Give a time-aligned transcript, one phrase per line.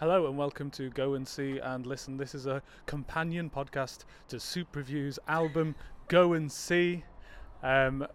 [0.00, 2.18] Hello and welcome to Go and See and Listen.
[2.18, 5.74] This is a companion podcast to Soup Review's album
[6.06, 7.02] Go and See.
[7.64, 8.06] Um,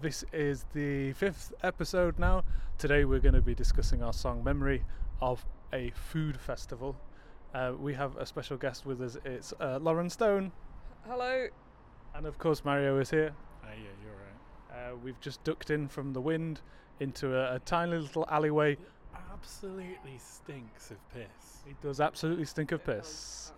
[0.00, 2.44] this is the fifth episode now.
[2.78, 4.84] Today we're going to be discussing our song Memory
[5.20, 6.94] of a Food Festival.
[7.52, 9.18] Uh, we have a special guest with us.
[9.24, 10.52] It's uh, Lauren Stone.
[11.08, 11.48] Hello.
[12.14, 13.34] And of course, Mario is here.
[13.64, 14.92] Uh, yeah, you're right.
[14.92, 16.60] Uh, we've just ducked in from the wind
[17.00, 18.76] into a, a tiny little alleyway.
[19.42, 21.62] Absolutely stinks of piss.
[21.68, 23.52] It does absolutely stink of piss.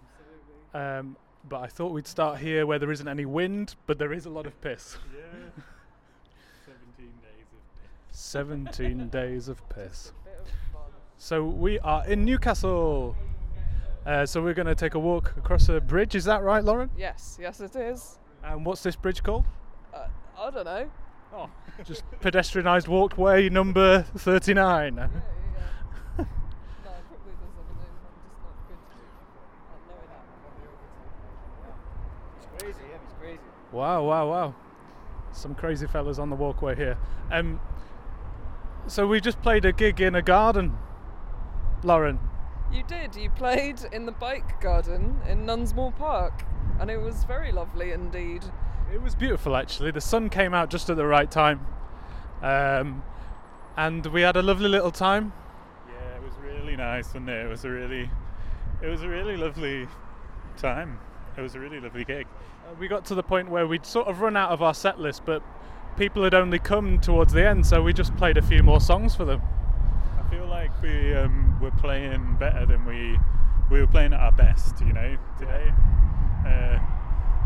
[0.72, 1.16] Um,
[1.48, 4.30] but I thought we'd start here where there isn't any wind, but there is a
[4.30, 4.96] lot of piss.
[5.14, 5.20] Yeah.
[6.64, 8.18] 17 days of piss.
[8.18, 10.12] 17 days of piss.
[11.18, 13.14] So we are in Newcastle.
[14.06, 16.14] Uh, so we're going to take a walk across a bridge.
[16.14, 16.90] Is that right, Lauren?
[16.96, 18.18] Yes, yes, it is.
[18.42, 19.44] And what's this bridge called?
[19.94, 20.06] Uh,
[20.38, 20.90] I don't know.
[21.32, 21.48] Oh,
[21.84, 24.94] just pedestrianised walkway number 39.
[24.96, 25.08] Yeah, yeah.
[26.18, 26.28] no, it
[27.08, 27.96] probably does have a name.
[28.04, 30.24] I'm just not good at knowing that.
[32.36, 33.40] It's crazy, yeah, it's crazy.
[33.74, 34.54] Wow, wow, wow.
[35.32, 36.96] Some crazy fellas on the walkway here.
[37.32, 37.58] Um,
[38.86, 40.78] so we just played a gig in a garden,
[41.82, 42.20] Lauren.
[42.72, 43.16] You did.
[43.16, 46.44] You played in the bike garden in Nunsmoor Park,
[46.78, 48.44] and it was very lovely indeed.
[48.92, 49.90] It was beautiful actually.
[49.90, 51.66] The sun came out just at the right time.
[52.42, 53.02] Um,
[53.76, 55.32] and we had a lovely little time.
[55.88, 57.44] Yeah, it was really nice, wasn't it?
[57.44, 58.08] It was a really,
[58.82, 59.88] it was a really lovely
[60.56, 61.00] time.
[61.36, 62.28] It was a really lovely gig.
[62.64, 64.98] Uh, we got to the point where we'd sort of run out of our set
[64.98, 65.42] list, but
[65.96, 69.14] people had only come towards the end, so we just played a few more songs
[69.14, 69.42] for them.
[70.18, 73.18] I feel like we um, were playing better than we
[73.70, 74.80] we were playing at our best.
[74.80, 75.72] You know, today.
[76.46, 76.78] Uh,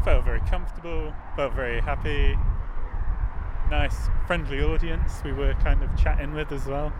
[0.04, 1.12] felt very comfortable.
[1.36, 2.36] Felt very happy.
[3.70, 5.22] Nice, friendly audience.
[5.24, 6.92] We were kind of chatting with as well.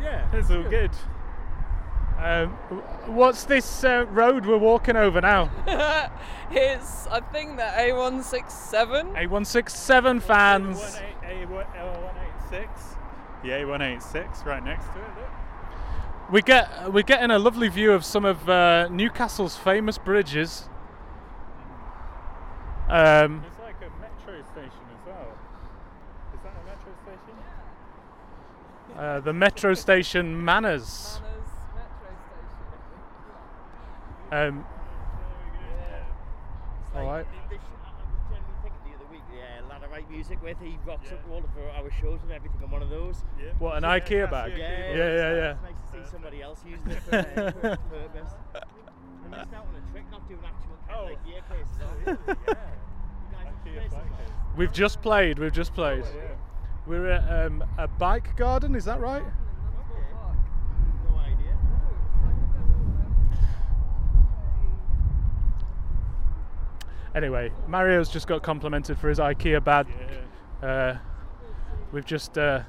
[0.00, 0.90] Yeah, It's all good.
[2.22, 2.50] Um,
[3.06, 5.50] what's this uh, road we're walking over now?
[6.52, 9.14] it's, I think, the A167.
[9.16, 10.78] A167 fans.
[11.24, 12.68] A186.
[13.42, 15.04] The A186 right next to it.
[15.16, 15.30] Look.
[16.30, 20.68] We get we're getting a lovely view of some of uh, Newcastle's famous bridges.
[22.88, 25.26] Um, It's like a metro station as well.
[26.34, 27.34] Is that a metro station?
[28.96, 31.20] uh, the metro station Manors.
[31.20, 32.30] Manors metro station.
[34.32, 34.64] Um,
[36.86, 37.26] It's All like, right.
[37.50, 40.56] th- This, I I was thinking the other week, yeah, Lad I Write Music with,
[40.60, 41.16] he rocks Yeah.
[41.16, 41.44] up all of
[41.84, 43.24] our shows and everything on one of those.
[43.38, 43.52] Yeah.
[43.58, 44.52] What, an Yeah, IKEA bag?
[44.54, 45.50] the Yeah, Yeah, yeah, yeah.
[45.52, 48.30] It's nice to see somebody else using it for, uh, for a purpose.
[48.54, 51.04] I missed out on a trick, not doing actual kind Oh.
[51.04, 51.76] like gear cases.
[51.82, 53.74] Oh, Yeah.
[53.76, 54.30] IKEA bag case.
[54.56, 55.38] we've just played.
[55.38, 56.04] We've just played.
[56.04, 56.22] Yeah.
[56.86, 58.74] We're at um, a bike garden.
[58.74, 59.22] Is that right?
[59.22, 60.12] In Nunsmoor Okay.
[60.12, 60.36] Park.
[61.08, 61.54] No idea.
[67.14, 69.86] Anyway, Mario's just got complimented for his IKEA bag.
[70.62, 70.66] Yeah.
[70.68, 70.98] Uh,
[71.92, 72.60] we've just uh,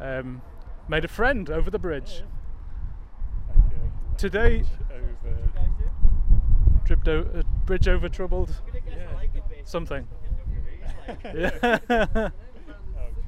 [0.00, 0.40] um,
[0.88, 2.22] made a friend over the bridge.
[3.48, 5.02] Like a- Today- over.
[5.28, 6.80] You guys do?
[6.86, 8.48] Tripped o- uh, bridge over troubled.
[8.72, 9.10] Good, I guess Yeah.
[9.10, 9.68] I like it.
[9.68, 10.06] Something.
[11.24, 11.50] Yeah.
[11.62, 12.32] Okay.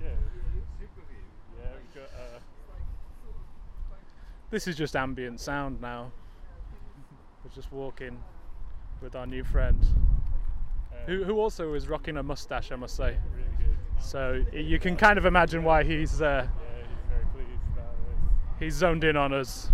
[0.03, 2.11] Yeah, we've got.
[2.15, 2.39] Uh,
[4.51, 6.13] this is just ambient sound now.
[7.45, 8.19] We're just walking
[9.01, 9.85] with our new friend,
[10.93, 13.17] uh, who, who also is rocking a mustache, I must say.
[14.01, 18.59] So you can kind of imagine why he's uh, he's very pleased about this.
[18.59, 19.71] he's zoned in on us.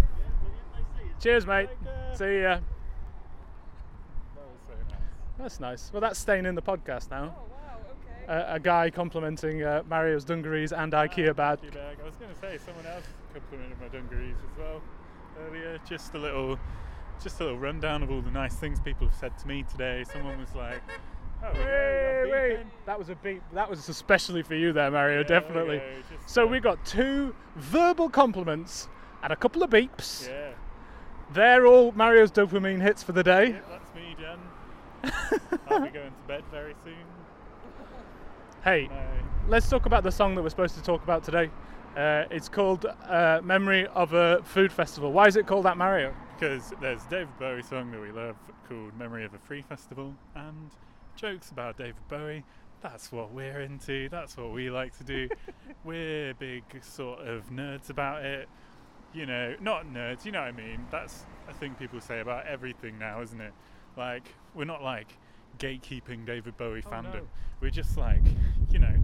[1.20, 1.68] Cheers, mate.
[2.12, 2.58] See ya.
[2.58, 2.62] That
[4.36, 5.00] was so nice.
[5.38, 5.90] That's nice.
[5.92, 7.36] Well, that's staying in the podcast now.
[7.36, 7.78] Oh, wow,
[8.28, 8.42] okay.
[8.50, 11.60] Uh, a guy complimenting uh, Mario's dungarees and IKEA bag.
[11.60, 11.98] IKEA bag.
[12.02, 14.82] I was going to say someone else complimented my dungarees as well
[15.46, 15.78] earlier.
[15.88, 16.58] Just a little,
[17.22, 20.04] just a little rundown of all the nice things people have said to me today.
[20.12, 20.80] Someone was like,
[21.44, 22.58] "Oh, Wait.
[22.86, 23.42] That was a beat.
[23.54, 25.18] That was especially for you there, Mario.
[25.20, 25.80] Yeah, definitely.
[26.10, 28.88] just, So uh, we got two verbal compliments
[29.22, 30.28] and a couple of beeps.
[30.28, 30.50] Yeah,
[31.32, 33.48] They're all Mario's dopamine hits for the day.
[33.50, 34.38] yeah, that's me, Jen.
[35.68, 36.94] I'll be going to bed very soon.
[38.64, 38.94] Hey, No.
[39.48, 41.50] let's talk about the song that we're supposed to talk about today.
[41.96, 46.14] Uh, it's called uh, "Memory of a Food Festival." Why is it called that, Mario?
[46.38, 48.36] Because there's a David Bowie song that we love
[48.68, 50.70] called Memory of a Free Festival and
[51.16, 52.44] jokes about David Bowie.
[52.82, 55.28] That's what we're into, that's what we like to do.
[55.84, 58.48] we're big sort of nerds about it.
[59.14, 60.84] You know, not nerds, you know what I mean?
[60.90, 63.54] That's a thing people say about everything now, isn't it?
[63.96, 65.08] Like, we're not like
[65.58, 67.14] gatekeeping David Bowie Oh, fandom.
[67.14, 67.20] no.
[67.62, 68.20] We're just like,
[68.70, 68.94] you know,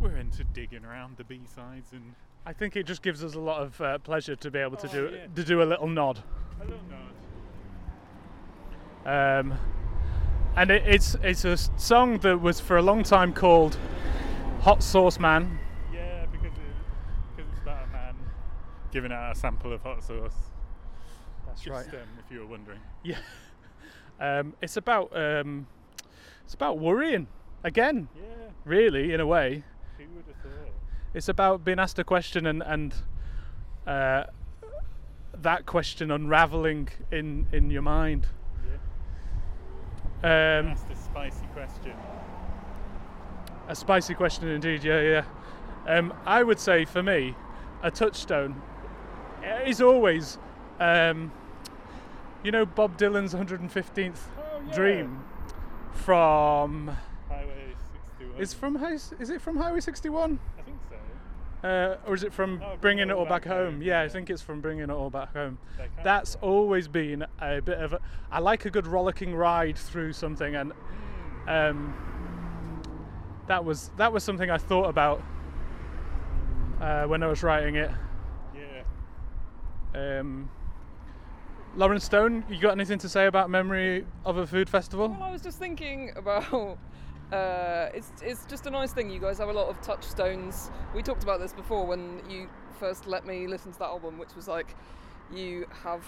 [0.00, 2.14] we're into digging around the B sides and
[2.46, 4.88] I think it just gives us a lot of uh, pleasure to be able to
[4.88, 5.26] Oh, do yeah.
[5.34, 6.22] to do a little nod.
[6.60, 6.80] A little
[9.04, 9.40] nod.
[9.40, 9.58] Um,
[10.56, 13.76] and it, it's it's a song that was for a long time called
[14.60, 15.58] Hot Sauce Man.
[15.92, 16.62] Yeah, because it,
[17.36, 18.14] because it's about a man
[18.92, 20.34] giving out a sample of hot sauce.
[21.46, 22.80] That's Just, Um, if you were wondering.
[23.02, 23.18] Yeah.
[24.20, 25.68] Um, it's about um,
[26.42, 27.28] it's about worrying
[27.62, 28.48] again, Yeah.
[28.64, 29.62] really, in a way.
[29.96, 30.37] Who would have?
[31.18, 32.94] It's about being asked a question and and
[33.88, 34.22] uh,
[35.42, 38.28] that question unraveling in in your mind.
[40.22, 40.60] Yeah.
[40.60, 41.92] Um, That's the spicy question.
[43.66, 44.84] a spicy question indeed.
[44.84, 45.24] Yeah, yeah.
[45.88, 47.34] Um, I would say for me,
[47.82, 48.62] a touchstone
[49.66, 50.38] is always,
[50.78, 51.32] um,
[52.44, 54.72] you know, Bob Dylan's 115th Oh, yeah.
[54.72, 55.24] Dream
[55.90, 56.96] from.
[57.28, 57.74] Highway
[58.18, 58.40] 61.
[58.40, 60.38] Is from High, is it from Highway 61?
[61.62, 62.06] I think so.
[62.06, 63.82] Uh, or is it from Oh, Bringing It All Back, Home?
[63.82, 65.58] Yeah, I think it's from Bringing It All Back Home.
[66.04, 68.00] That's be always been a bit of a.
[68.30, 70.72] I like a good rollicking ride through something, and
[71.46, 71.94] um,
[73.46, 75.22] that was that was something I thought about
[76.80, 77.90] uh, when I was writing it.
[78.54, 80.20] Yeah.
[80.20, 80.50] Um,
[81.76, 85.08] Lauren Stone, you got anything to say about Memory of a Food Festival?
[85.08, 86.78] Well, I was just thinking about.
[87.32, 89.10] Uh, it's it's just a nice thing.
[89.10, 90.70] You guys have a lot of touchstones.
[90.94, 92.48] We talked about this before when you
[92.80, 94.74] first let me listen to that album, which was like
[95.32, 96.02] you have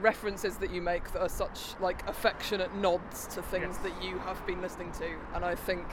[0.00, 3.92] references that you make that are such like affectionate nods to things Yes.
[3.92, 5.84] that you have been listening to, and I think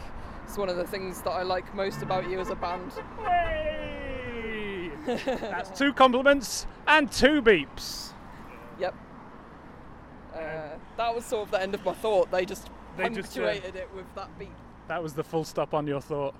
[0.45, 2.91] it's one of the things that I like most about you as a band.
[3.25, 4.91] Hey!
[5.25, 8.11] That's two compliments and two beeps.
[8.79, 8.93] Yep.
[10.33, 10.39] Uh,
[10.97, 12.29] that was sort of the end of my thought.
[12.31, 14.49] They just They just, uh, it with that beat.
[14.87, 16.35] That was the full stop on your thought.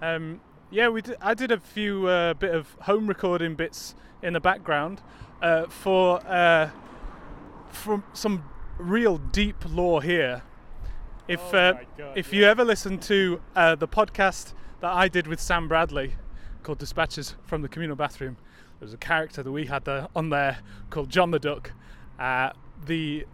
[0.00, 0.40] Um,
[0.70, 4.40] yeah, we did, I did a few uh, bit of home recording bits in the
[4.40, 5.02] background
[5.42, 6.70] uh, for uh,
[7.70, 8.44] from some
[8.78, 10.42] real deep lore here.
[11.28, 12.38] If Oh uh, God, if yeah.
[12.38, 16.14] you ever listen to uh, the podcast that I did with Sam Bradley
[16.62, 18.36] called Dispatches from the Communal Bathroom,
[18.80, 20.58] there was a character that we had there, on there
[20.90, 21.72] called John the Duck.
[22.18, 22.50] Uh,
[22.84, 23.24] the He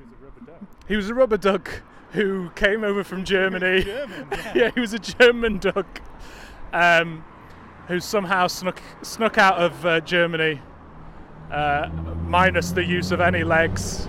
[0.00, 0.60] was a rubber duck.
[0.88, 3.82] he was a rubber duck who came over from Germany.
[3.84, 4.52] German, yeah.
[4.54, 6.00] yeah, he was a German duck
[6.72, 7.24] um,
[7.86, 10.60] who somehow snuck snuck out of uh, Germany,
[11.50, 11.88] uh,
[12.26, 14.08] minus the use of any legs,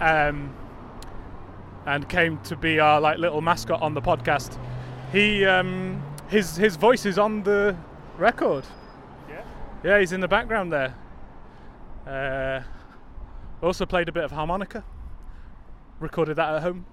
[0.00, 0.54] um,
[1.86, 4.58] and came to be our like little mascot on the podcast.
[5.12, 7.76] He um, his his voice is on the
[8.18, 8.64] record.
[9.28, 9.42] Yeah.
[9.84, 10.94] Yeah, he's in the background there.
[12.06, 12.62] Uh,
[13.62, 14.84] also played a bit of harmonica.
[16.00, 16.86] Recorded that at home.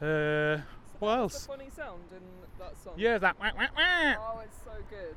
[0.00, 0.58] Uh,
[0.98, 1.46] what else?
[1.46, 2.22] funny sound in
[2.58, 2.94] that song.
[2.96, 3.38] Yeah, that.
[3.38, 4.14] Wah, wah, wah.
[4.18, 5.14] Oh, it's so good.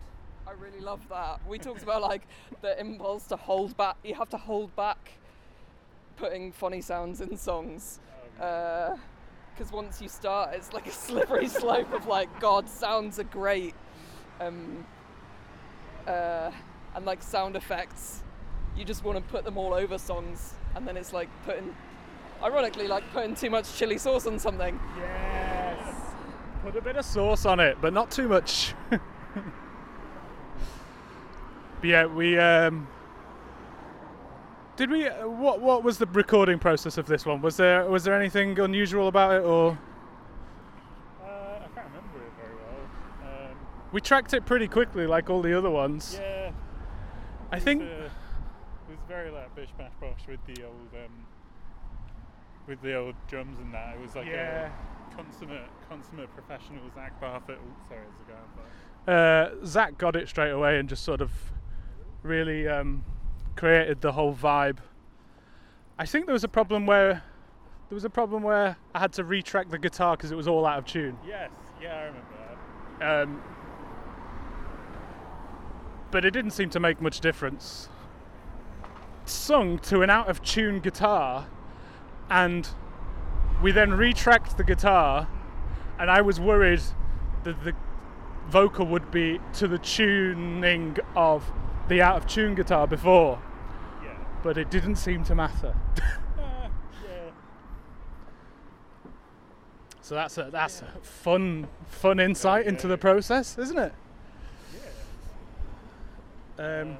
[0.47, 1.39] I really love that.
[1.47, 2.23] We talked about like
[2.61, 3.95] the impulse to hold back.
[4.03, 5.13] You have to hold back
[6.17, 7.99] putting funny sounds in songs.
[8.35, 13.73] Because once you start, it's like a slippery slope of like, God, sounds are great.
[14.39, 14.85] Um,
[16.07, 16.51] uh,
[16.95, 18.23] and like sound effects,
[18.75, 20.53] you just want to put them all over songs.
[20.75, 21.75] And then it's like putting,
[22.45, 24.79] ironically, like putting too much chili sauce on something.
[24.97, 25.95] Yes.
[26.63, 28.73] Put a bit of sauce on it, but not too much.
[28.89, 28.99] but
[31.83, 32.37] yeah, we.
[32.37, 32.87] Um,
[34.75, 35.07] did we?
[35.07, 37.41] Uh, what What was the recording process of this one?
[37.41, 39.77] Was there Was there anything unusual about it, or
[41.23, 43.49] Uh, I can't remember it very well.
[43.49, 43.57] Um,
[43.91, 46.19] we tracked it pretty quickly, like all the other ones?
[46.21, 46.51] yeah.
[47.51, 47.81] I it think.
[47.81, 51.11] was, uh, it was very like bish bash bosh with the old um,
[52.67, 53.95] with the old drums and that.
[53.95, 54.69] It was like Yeah.
[55.11, 57.57] a consummate consummate professional Zach Barfoot.
[57.59, 61.31] Oh, sorry, there's a guy uh, Zach got it straight away and just sort of
[62.23, 63.03] really um,
[63.55, 64.77] created the whole vibe.
[65.99, 67.23] I think there was a problem where
[67.89, 70.65] there was a problem where I had to retrack the guitar because it was all
[70.65, 71.17] out of tune.
[71.25, 72.27] Yes, yeah, I remember
[72.99, 73.21] that.
[73.23, 73.43] Um,
[76.11, 77.89] but it didn't seem to make much difference.
[79.25, 81.45] Sung to an out of tune guitar,
[82.29, 82.67] and
[83.61, 85.27] we then retracked the guitar,
[85.99, 86.81] and I was worried
[87.43, 87.73] that the
[88.47, 91.51] vocal would be to the tuning of
[91.87, 93.41] the out of tune guitar before,
[94.03, 94.15] Yeah.
[94.43, 95.75] but it didn't seem to matter.
[96.37, 96.41] Uh,
[97.03, 97.29] yeah.
[100.01, 103.93] So that's a that's a fun fun insight into the process, isn't it?
[106.57, 106.81] Yeah.
[106.81, 106.97] Um, we're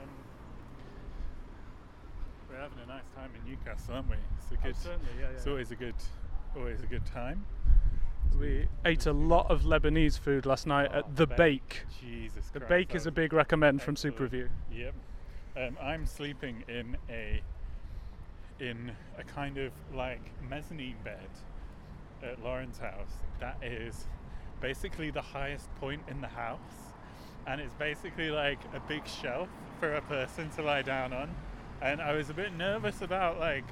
[2.66, 4.16] having a nice time in Newcastle, aren't we?
[4.42, 4.76] It's a good.
[4.76, 5.94] certainly, yeah, It's always a good,
[6.58, 7.46] always a good time.
[8.40, 11.84] We ate a lot of Lebanese food last night Oh, at The Bake.
[12.02, 14.18] Jesus The Christ, Bake is a big recommend from excellent.
[14.18, 14.50] Superview.
[14.74, 14.94] Yep.
[15.58, 17.42] Um, I'm sleeping in a
[18.60, 21.28] in a kind of like mezzanine bed
[22.24, 23.12] at Lauren's house.
[23.40, 24.08] That is
[24.60, 26.94] basically the highest point in the house,
[27.46, 31.30] and it's basically like a big shelf for a person to lie down on.
[31.82, 33.66] And I was a bit nervous about like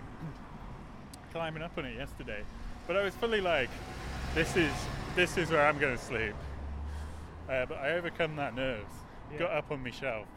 [1.31, 2.43] climbing up on it yesterday,
[2.87, 3.69] but I was fully like,
[4.35, 4.71] this is
[5.15, 6.33] this is where I'm going to sleep.
[7.49, 8.95] Uh, but I overcome that nerves.
[9.37, 10.27] Got up on my shelf.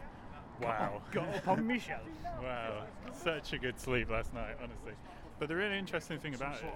[0.61, 1.01] Wow.
[1.11, 2.01] Got up on my shelf.
[2.41, 2.83] Wow.
[3.13, 4.93] Such a good sleep last night, honestly.
[5.39, 6.73] But the really interesting thing about it,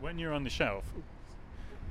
[0.00, 0.84] when you're on the shelf,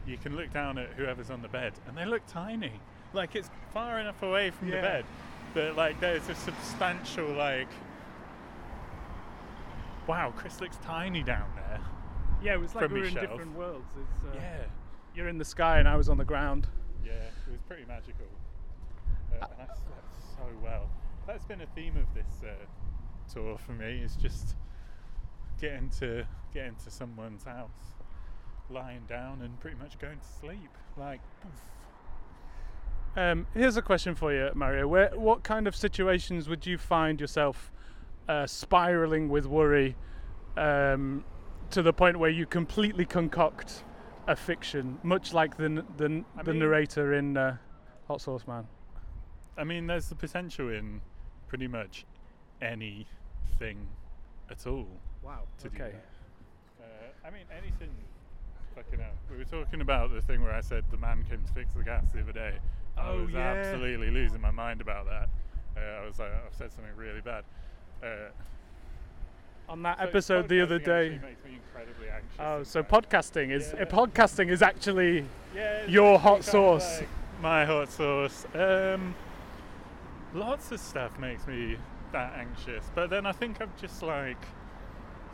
[0.07, 2.71] you can look down at whoever's on the bed, and they look tiny.
[3.13, 5.05] Like it's far enough away from the bed
[5.53, 7.67] that like there's a substantial like.
[10.07, 11.79] Wow, Chris looks tiny down there.
[12.41, 13.31] Yeah, it was like From we were in yourself.
[13.37, 13.85] different worlds.
[14.01, 14.63] It's, uh, Yeah.
[15.15, 16.67] You're in the sky and I was on the ground.
[17.05, 18.25] Yeah, it was pretty magical.
[19.31, 20.89] Uh, and I slept so well.
[21.27, 22.53] That's been a theme of this uh,
[23.31, 24.01] tour for me.
[24.03, 24.55] Is just
[25.59, 27.93] getting to getting to someone's house,
[28.69, 30.69] lying down, and pretty much going to sleep.
[30.97, 31.51] Like, poof.
[33.15, 34.87] Um, here's a question for you, Mario.
[34.87, 37.71] Where, what kind of situations would you find yourself
[38.27, 39.95] uh, spiraling with worry
[40.57, 41.23] um,
[41.71, 43.83] to the point where you completely concoct
[44.27, 47.57] a fiction, much like the the, n- I the mean- narrator in uh,
[48.07, 48.67] Hot Sauce Man?
[49.57, 51.01] I mean, there's the potential in
[51.47, 52.05] pretty much
[52.61, 53.87] anything
[54.49, 54.87] at all
[55.23, 55.39] Wow.
[55.59, 55.93] to okay.
[56.79, 56.83] Uh,
[57.27, 57.89] I mean, anything.
[58.75, 59.11] Fucking hell.
[59.29, 61.83] We were talking about the thing where I said the man came to fix the
[61.83, 62.53] gas the other day.
[62.99, 63.39] I Oh, was yeah.
[63.39, 65.29] absolutely losing my mind about that.
[65.77, 67.43] Uh, I was like, I've said something really bad.
[68.03, 68.07] Uh,
[69.69, 71.19] On that so episode the other day.
[71.21, 73.85] makes me incredibly anxious Oh, so podcasting is Yeah.
[73.85, 75.25] podcasting is actually
[75.55, 76.99] Yeah, your hot sauce.
[77.01, 77.09] like
[77.41, 78.45] my hot sauce.
[78.53, 79.15] Um,
[80.33, 81.77] lots of stuff makes me
[82.11, 84.37] that anxious, but then I think I'm just like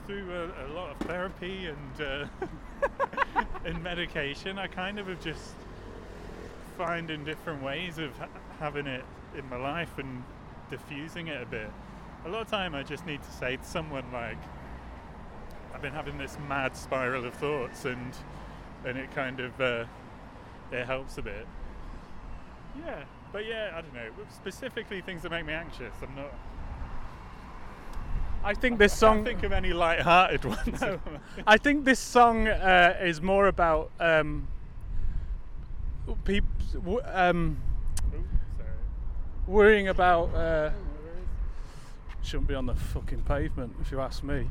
[0.05, 2.25] through a, a lot of therapy and uh,
[3.65, 4.57] and medication.
[4.59, 5.53] I kind of have just
[6.77, 8.27] finding different ways of ha-
[8.59, 9.03] having it
[9.37, 10.23] in my life and
[10.69, 11.69] diffusing it a bit.
[12.25, 14.37] A lot of time I just need to say to someone like,
[15.73, 18.13] I've been having this mad spiral of thoughts and
[18.85, 19.85] and it kind of uh,
[20.71, 21.47] it helps a bit.
[22.85, 24.09] Yeah, but yeah, I don't know.
[24.33, 25.93] Specifically, things that make me anxious.
[26.01, 26.33] I'm not.
[28.43, 29.21] I think this song.
[29.21, 30.79] I can't think of any light-hearted ones.
[30.79, 30.99] No.
[31.47, 34.47] I think this song uh, is more about um,
[36.23, 37.57] peop- w- um,
[39.47, 40.33] worrying about.
[40.33, 40.71] Uh,
[42.21, 44.49] shouldn't be on the fucking pavement, if you ask me.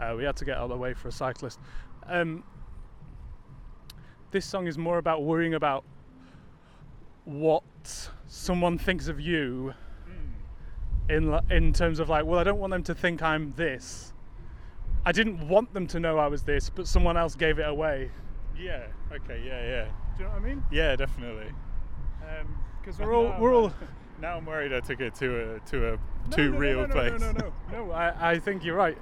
[0.00, 1.58] Uh, we had to get out of the way for a cyclist.
[2.06, 2.42] Um,
[4.30, 5.84] this song is more about worrying about
[7.24, 7.62] what
[8.26, 9.74] someone thinks of you
[11.10, 11.40] Mm.
[11.50, 14.12] in in terms of like, well, I don't want them to think I'm this.
[15.04, 18.10] I didn't want them to know I was this, but someone else gave it away.
[18.56, 18.86] Yeah.
[19.12, 19.42] Okay.
[19.46, 19.62] Yeah.
[19.62, 19.88] Yeah.
[20.18, 20.62] Do you know what I mean?
[20.70, 20.96] Yeah.
[20.96, 21.52] Definitely.
[22.80, 23.72] Because Now we're all I'm- we're all
[24.20, 25.98] Now I'm worried I took it to a to a No,
[26.30, 27.20] too no, no, real no, no, place.
[27.20, 27.92] No, no, no, no.
[27.92, 28.98] I, I think you're right.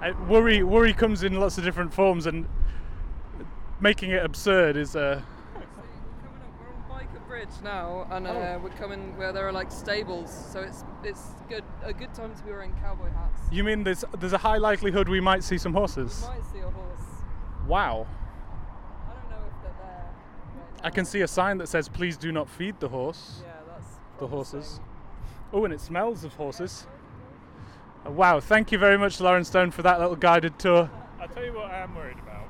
[0.00, 2.46] I, worry worry comes in lots of different forms, and
[3.80, 5.20] making it absurd is uh,
[5.54, 5.68] We're coming
[6.42, 8.60] up, we're on Byker Bridge now, and uh, Oh.
[8.62, 12.42] we're coming where there are like stables, so it's it's good a good time to
[12.44, 13.40] be wearing cowboy hats.
[13.50, 16.24] You mean there's there's a high likelihood we might see some You horses?
[16.28, 17.00] might see a horse.
[17.66, 18.06] Wow.
[19.08, 20.10] I don't know if they're there.
[20.56, 23.52] Right I can see a sign that says "Please do not feed the horse." Yeah,
[23.68, 24.80] that's The horses.
[25.52, 26.86] Oh, and it smells of horses.
[28.06, 28.40] Uh, Wow!
[28.40, 30.90] Thank you very much, Lauren Stone, for that little guided tour.
[31.20, 32.48] I'll tell you what I am worried about.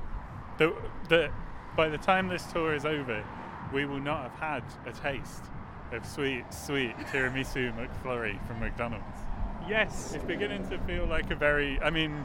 [0.58, 0.72] That,
[1.08, 1.30] that
[1.76, 3.24] by the time this tour is over,
[3.72, 5.44] we will not have had a taste
[5.92, 9.04] of sweet, sweet tiramisu McFlurry from McDonald's.
[9.68, 10.14] Yes.
[10.14, 12.24] It's beginning to feel like a very, I mean,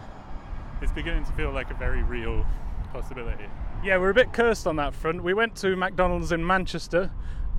[0.81, 2.45] it's beginning to feel like a very real
[2.93, 3.45] possibility.
[3.87, 5.23] Yeah, we're a bit cursed on that front.
[5.23, 7.09] We went to McDonald's in Manchester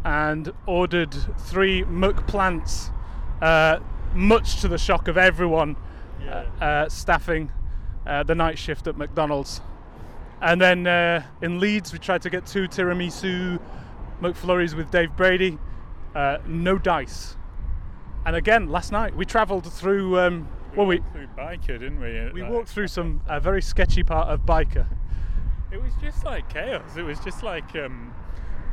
[0.04, 1.14] and ordered
[1.47, 2.90] three McPlants,
[3.40, 3.78] uh,
[4.12, 5.76] much to the shock of everyone
[6.23, 6.44] Yeah.
[6.61, 7.50] uh, staffing
[8.06, 9.62] uh, the night shift at McDonald's.
[10.42, 13.58] And then uh, in Leeds, we tried to get two tiramisu
[14.20, 15.58] McFlurries with Dave Brady.
[16.14, 17.37] Uh, no dice.
[18.26, 20.18] And again, last night we travelled through.
[20.20, 22.30] Um, well, we through Byker, didn't we?
[22.35, 24.87] we Like, walked through some a very sketchy part of Byker.
[25.70, 26.96] It was just like chaos.
[26.96, 28.14] It was just like, um,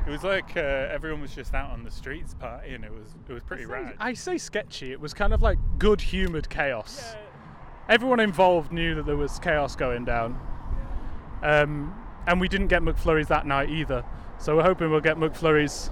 [0.07, 2.83] it was like uh, everyone was just out on the streets partying.
[2.83, 3.95] It was, it was pretty rad.
[3.99, 4.91] I say sketchy.
[4.91, 7.13] It was kind of like good humoured chaos.
[7.13, 7.21] Yeah.
[7.89, 10.39] Everyone involved knew that there was chaos going down.
[11.43, 11.93] Um,
[12.27, 14.03] and we didn't get McFlurries that night either.
[14.39, 15.91] So we're hoping we'll get McFlurries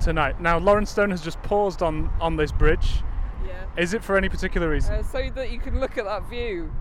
[0.00, 0.40] tonight.
[0.40, 3.02] Now, Lauren Stone has just paused on on this bridge.
[3.46, 3.64] Yeah.
[3.76, 4.94] Is it for any particular reason?
[4.94, 6.72] Uh, so that you can look at that view.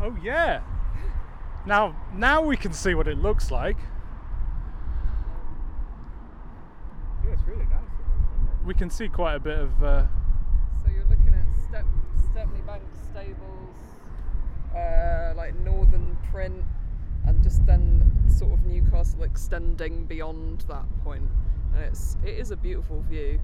[0.00, 0.60] oh yeah.
[1.66, 3.76] Now, now we can see what it looks like.
[7.24, 7.78] Yeah, it's really nice.
[8.64, 9.82] We can see quite a bit of.
[9.82, 10.04] Uh,
[10.82, 11.86] So you're looking at Step
[12.30, 13.76] Stepney Bank Stables,
[14.74, 16.64] uh, like Northern Print,
[17.26, 21.28] and just then sort of Newcastle extending beyond that point.
[21.74, 23.40] And it's it is a beautiful view.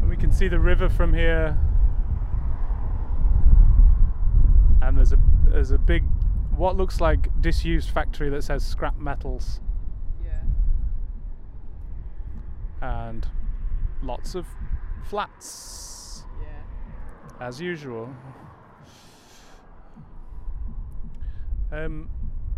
[0.00, 1.56] and we can see the river from here.
[4.82, 6.02] And there's a there's a big,
[6.56, 9.60] what looks like disused factory that says scrap metals,
[10.24, 10.42] Yeah.
[12.80, 13.26] and
[14.02, 14.46] lots of
[15.04, 17.46] flats Yeah.
[17.46, 18.08] as usual.
[21.70, 22.10] Um,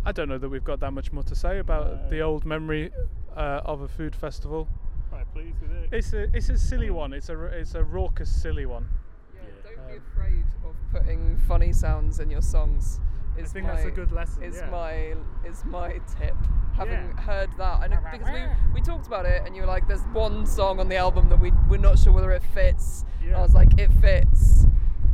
[0.05, 2.91] I don't know that we've got that much more to say about the old memory
[3.35, 4.67] uh, of a food festival.
[5.09, 5.89] Quite pleased with it.
[5.91, 7.13] It's a it's a silly one.
[7.13, 8.89] It's a r- it's a raucous silly one.
[9.33, 9.75] Yeah, Yeah.
[9.75, 12.99] don't be Um, afraid of putting funny sounds in your songs.
[13.37, 14.69] Is think my, that's a good lesson, Is yeah.
[14.69, 15.15] my
[15.49, 16.35] is my tip.
[16.75, 17.21] Having Yeah.
[17.21, 18.41] heard that, I know because we
[18.75, 21.39] we talked about it, and you were like, "There's one song on the album that
[21.39, 23.37] we we're not sure whether it fits." And Yeah.
[23.39, 24.65] I was like, "It fits,"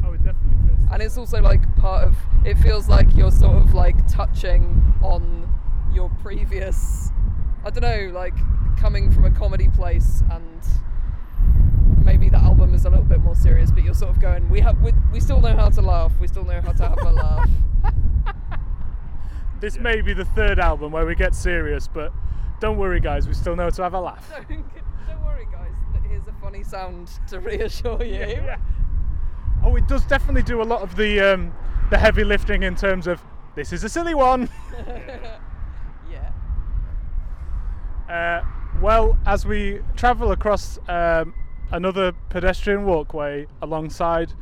[0.04, 0.92] Oh, it definitely fits.
[0.92, 2.16] and it's also like part of.
[2.46, 5.48] It feels like you're sort of like touching on
[5.94, 7.12] your previous.
[7.64, 8.34] I don't know, like
[8.78, 10.64] coming from a comedy place and
[12.04, 14.60] maybe the album is a little bit more serious, but you're sort of going, we
[14.60, 17.12] have, we, we still know how to laugh, we still know how to have a
[17.12, 17.50] laugh.
[19.62, 19.82] This Yeah.
[19.84, 22.12] may be the third album where we get serious, but
[22.60, 23.28] don't worry, guys.
[23.28, 24.30] We still know to have a laugh.
[24.30, 24.48] don't,
[25.08, 25.72] don't worry, guys.
[25.94, 28.14] that Here's a funny sound to reassure you.
[28.20, 28.58] Yeah.
[29.64, 31.54] Oh, it does definitely do a lot of the um,
[31.92, 33.22] the heavy lifting in terms of
[33.56, 34.50] this is a silly one.
[36.10, 36.32] yeah.
[38.10, 38.44] Uh,
[38.82, 41.34] well, as we travel across um,
[41.72, 44.34] another pedestrian walkway alongside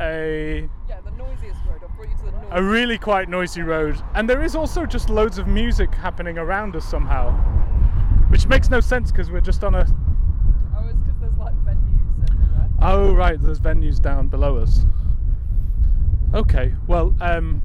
[0.00, 1.80] a Yeah, the noisiest road.
[1.96, 2.52] Brought you to the noisiest.
[2.52, 6.76] a really quite noisy road, and there is also just loads of music happening around
[6.76, 7.32] us somehow,
[8.28, 9.86] which makes no sense because we're just on a.
[10.76, 12.68] Oh, it's because there's like venues everywhere.
[12.80, 14.84] Oh right, there's venues down below us.
[16.34, 17.62] Okay, well, um,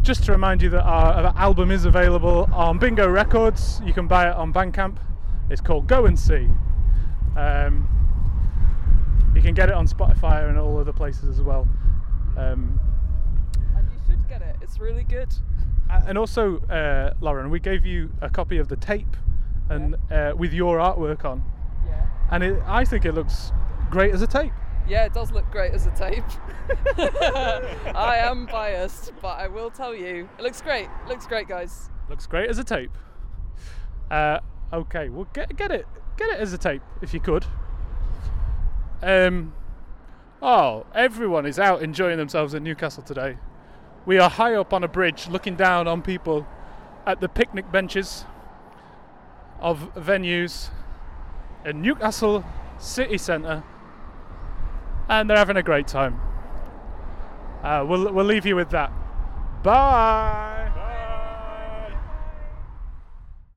[0.00, 3.80] just to remind you that our, our album is available on Bingo Records.
[3.84, 4.96] You can buy it on Bandcamp.
[5.50, 6.48] It's called Go and See.
[7.36, 7.88] Um,
[9.42, 11.66] you can get it on Spotify and all other places as well.
[12.36, 12.78] Um,
[13.76, 14.54] And you should get it.
[14.62, 15.34] It's really good.
[16.06, 19.16] and also, uh, Lauren, we gave you a copy of the tape,
[19.68, 21.42] and uh, with your artwork on,
[21.84, 22.06] Yeah.
[22.30, 23.50] and it, I think it looks
[23.90, 24.52] great as a tape.
[24.88, 26.24] Yeah, it does look great as a tape.
[26.98, 30.84] I am biased, but I will tell you, it looks great.
[31.04, 31.90] It looks great, guys.
[32.08, 32.90] Looks great as a tape.
[34.10, 34.38] Uh,
[34.72, 37.44] okay, well get get it get it as a tape if you could.
[39.02, 39.52] Um,
[40.40, 43.36] oh, everyone is out enjoying themselves in Newcastle today.
[44.06, 46.46] We are high up on a bridge, looking down on people
[47.04, 48.24] at the picnic benches
[49.60, 50.70] of venues
[51.64, 52.44] in Newcastle
[52.78, 53.64] city centre,
[55.08, 56.20] and they're having a great time.
[57.62, 58.92] Uh, we'll we'll leave you with that.
[59.62, 60.61] Bye.